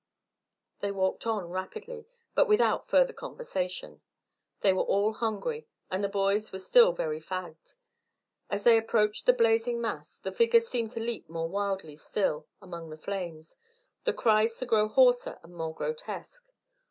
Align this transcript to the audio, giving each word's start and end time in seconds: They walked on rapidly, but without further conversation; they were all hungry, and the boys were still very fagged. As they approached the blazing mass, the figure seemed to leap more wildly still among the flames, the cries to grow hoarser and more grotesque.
They 0.79 0.89
walked 0.91 1.27
on 1.27 1.51
rapidly, 1.51 2.07
but 2.33 2.47
without 2.47 2.87
further 2.89 3.13
conversation; 3.13 4.01
they 4.61 4.73
were 4.73 4.81
all 4.81 5.13
hungry, 5.13 5.67
and 5.91 6.03
the 6.03 6.09
boys 6.09 6.51
were 6.51 6.57
still 6.57 6.91
very 6.91 7.21
fagged. 7.21 7.75
As 8.49 8.63
they 8.63 8.79
approached 8.79 9.27
the 9.27 9.31
blazing 9.33 9.79
mass, 9.79 10.17
the 10.17 10.31
figure 10.31 10.59
seemed 10.61 10.89
to 10.93 10.99
leap 10.99 11.29
more 11.29 11.47
wildly 11.47 11.95
still 11.95 12.47
among 12.63 12.89
the 12.89 12.97
flames, 12.97 13.55
the 14.03 14.11
cries 14.11 14.57
to 14.57 14.65
grow 14.65 14.87
hoarser 14.87 15.37
and 15.43 15.53
more 15.53 15.75
grotesque. 15.75 16.51